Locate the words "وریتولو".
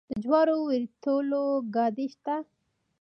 0.67-1.41